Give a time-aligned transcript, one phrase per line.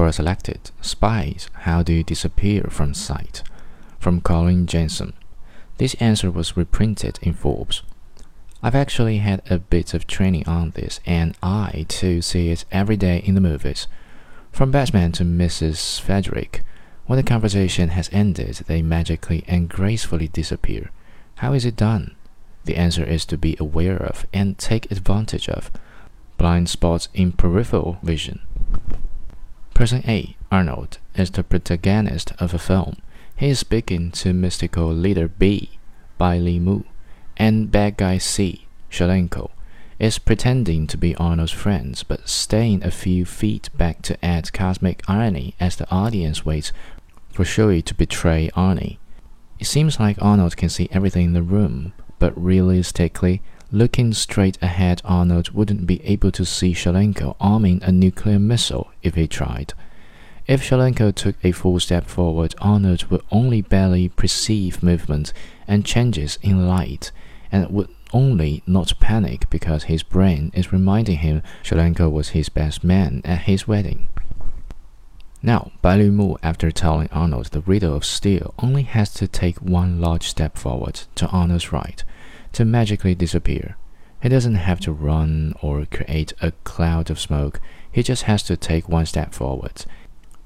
[0.00, 3.42] Quora selected Spies How Do You Disappear from Sight?
[3.98, 5.12] from Colin Jensen.
[5.76, 7.82] This answer was reprinted in Forbes.
[8.62, 12.96] I've actually had a bit of training on this, and I too see it every
[12.96, 13.88] day in the movies.
[14.50, 16.00] From Batman to Mrs.
[16.00, 16.62] Frederick,
[17.04, 20.90] when the conversation has ended, they magically and gracefully disappear.
[21.34, 22.14] How is it done?
[22.64, 25.70] The answer is to be aware of and take advantage of
[26.38, 28.40] blind spots in peripheral vision.
[29.80, 32.98] Person A, Arnold, is the protagonist of a film.
[33.34, 35.78] He is speaking to mystical leader B,
[36.18, 36.82] Bai Li Mu,
[37.38, 39.50] and bad guy C, Shalenko,
[39.98, 45.02] is pretending to be Arnold's friends but staying a few feet back to add cosmic
[45.08, 46.72] irony as the audience waits
[47.32, 48.98] for Shui to betray Arnie.
[49.58, 53.40] It seems like Arnold can see everything in the room, but realistically,
[53.72, 59.14] looking straight ahead, Arnold wouldn't be able to see Shalenko arming a nuclear missile if
[59.14, 59.74] he tried.
[60.46, 65.32] If Shalenko took a full step forward, Arnold would only barely perceive movement
[65.68, 67.12] and changes in light,
[67.52, 72.82] and would only not panic because his brain is reminding him Shalenko was his best
[72.82, 74.08] man at his wedding.
[75.42, 80.00] Now, Bai Mu, after telling Arnold the riddle of steel, only has to take one
[80.00, 82.04] large step forward to Arnold's right
[82.52, 83.76] to magically disappear.
[84.22, 88.56] He doesn't have to run or create a cloud of smoke, he just has to
[88.56, 89.84] take one step forward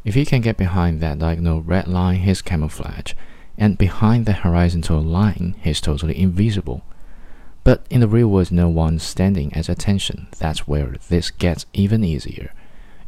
[0.04, 3.14] if he can get behind that diagonal red line, he's camouflage,
[3.56, 6.84] and behind the horizontal line, he's totally invisible.
[7.62, 10.28] But in the real world, no one's standing at attention.
[10.38, 12.52] That's where this gets even easier.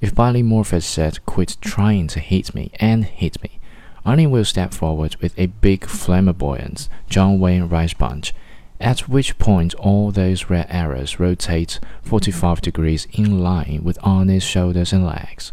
[0.00, 3.60] If Billy Morpheus said, quit trying to hit me and hit me,
[4.06, 8.32] Arnie will step forward with a big flamboyant John Wayne rice punch,
[8.80, 14.92] at which point all those red arrows rotate 45 degrees in line with Arnie's shoulders
[14.92, 15.52] and legs.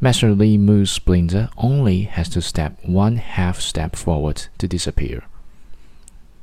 [0.00, 5.24] Master Li Mu's splinter only has to step one half step forward to disappear.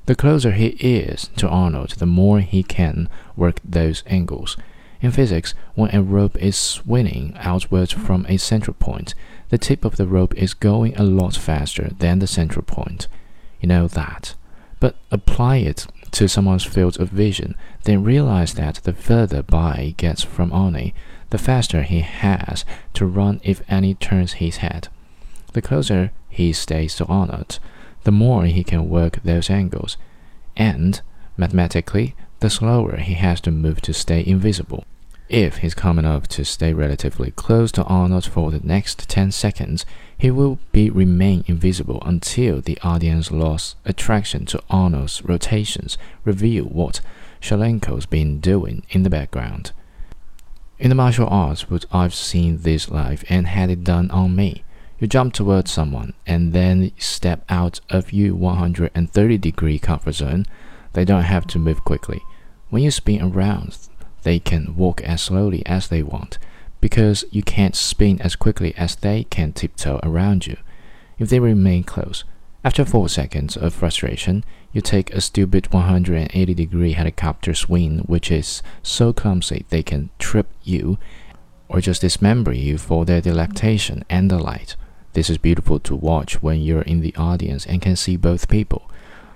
[0.05, 4.57] The closer he is to Arnold, the more he can work those angles.
[5.01, 9.13] In physics, when a rope is swinging outward from a central point,
[9.50, 13.07] the tip of the rope is going a lot faster than the central point.
[13.61, 14.35] You know that.
[14.79, 20.24] But apply it to someone's field of vision, then realize that the further Bai gets
[20.24, 20.94] from Arnie,
[21.30, 24.88] the faster he has to run if any turns his head.
[25.53, 27.59] The closer he stays to Arnold,
[28.03, 29.97] the more he can work those angles,
[30.56, 31.02] and,
[31.38, 34.86] mathematically, the slower he has to move to stay invisible.
[35.28, 39.86] If he's calm enough to stay relatively close to Arnold for the next 10 seconds,
[40.19, 47.00] he will be remain invisible until the audience lost attraction to Arnold's rotations reveal what
[47.41, 49.72] Shalenko's been doing in the background.
[50.78, 54.66] In the martial arts, would I've seen this live and had it done on me.
[55.00, 60.46] You jump towards someone and then step out of your 130 degree comfort zone.
[60.91, 62.22] They don't have to move quickly.
[62.69, 63.78] When you spin around,
[64.24, 66.40] they can walk as slowly as they want
[66.81, 70.57] because you can't spin as quickly as they can tiptoe around you.
[71.17, 72.23] If they remain close,
[72.63, 78.62] after 4 seconds of frustration, you take a stupid 180 degree helicopter swing, which is
[78.84, 80.97] so clumsy they can trip you
[81.69, 84.75] or just dismember you for their delectation and delight.
[85.13, 88.90] This is beautiful to watch when you're in the audience and can see both people.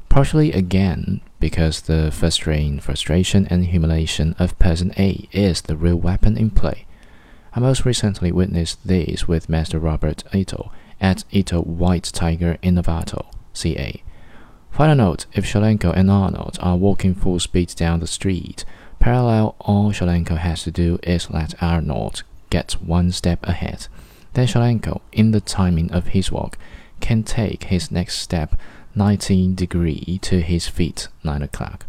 [0.09, 6.37] Partially again, because the frustrating frustration and humiliation of person A is the real weapon
[6.37, 6.85] in play.
[7.55, 13.27] I most recently witnessed this with Master Robert Ito at Ito White Tiger in Novato,
[13.53, 14.01] CA.
[14.71, 18.65] Final note, if Shalenko and Arnold are walking full speed down the street,
[18.97, 23.85] parallel all Shalenko has to do is let Arnold get one step ahead.
[24.33, 26.57] Then Shalenko, in the timing of his walk,
[27.01, 28.59] can take his next step
[28.95, 31.85] 19 degree to his feet 9 o'clock.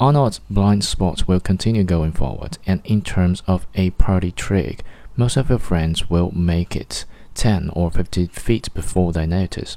[0.00, 4.82] Arnold's blind spot will continue going forward, and in terms of a party trick,
[5.14, 9.76] most of your friends will make it 10 or 15 feet before they notice,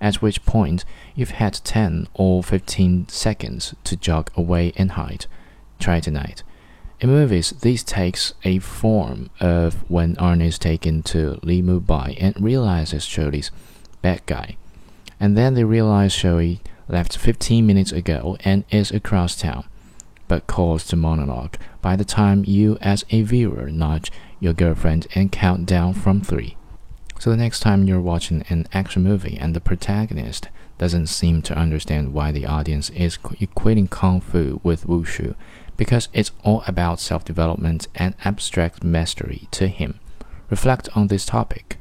[0.00, 0.84] at which point
[1.16, 5.26] you've had 10 or 15 seconds to jog away and hide.
[5.80, 6.44] Try tonight.
[7.00, 12.16] In movies, this takes a form of when Arnie is taken to Li Mu Bai
[12.20, 13.50] and realizes Shirley's
[14.02, 14.56] bad guy.
[15.18, 19.64] And then they realize Shirley left 15 minutes ago and is across town,
[20.28, 24.10] but calls the monologue by the time you as a viewer nudge
[24.40, 26.56] your girlfriend and count down from 3.
[27.18, 31.56] So the next time you're watching an action movie and the protagonist doesn't seem to
[31.56, 35.34] understand why the audience is equating kung fu with wushu,
[35.76, 40.00] because it's all about self-development and abstract mastery to him.
[40.50, 41.78] Reflect on this topic.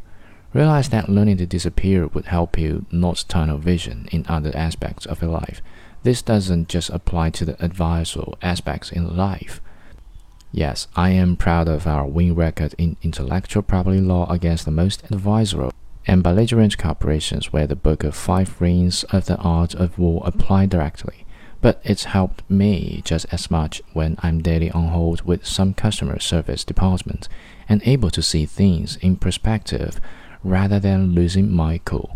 [0.53, 5.21] Realize that learning to disappear would help you not tunnel vision in other aspects of
[5.21, 5.61] your life.
[6.03, 9.61] This doesn't just apply to the advisorial aspects in life.
[10.51, 15.03] Yes, I am proud of our win record in intellectual property law against the most
[15.07, 15.71] advisorial
[16.05, 20.67] and belligerent corporations where the Book of Five Rings of the Art of War apply
[20.67, 21.25] directly.
[21.61, 26.19] But it's helped me just as much when I'm daily on hold with some customer
[26.19, 27.27] service department
[27.67, 29.99] and able to see things in perspective
[30.43, 32.11] rather than losing my cool.